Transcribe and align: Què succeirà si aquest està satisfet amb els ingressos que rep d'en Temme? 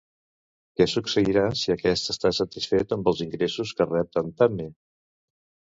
Què 0.79 0.87
succeirà 0.93 1.43
si 1.65 1.73
aquest 1.75 2.09
està 2.15 2.33
satisfet 2.39 2.97
amb 2.99 3.13
els 3.13 3.25
ingressos 3.29 3.79
que 3.81 3.89
rep 3.95 4.13
d'en 4.19 4.37
Temme? 4.43 4.71